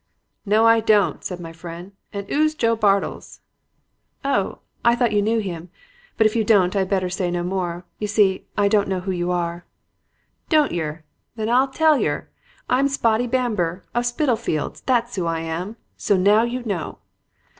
[0.47, 1.91] "'No, I don't,' said my friend.
[2.11, 3.39] 'And 'oo's Joe Bartels?'
[4.25, 5.69] "'Oh, I thought you knew him;
[6.17, 7.85] but if you don't I'd better say no more.
[7.99, 9.63] You see, I don't know who you are.'
[10.49, 11.03] "'Don't yer.
[11.35, 12.29] Then I'll tell yer.
[12.67, 15.75] I'm Spotty Bamber, of Spitalfields, that's 'oo I am.
[15.97, 16.97] So now you know.'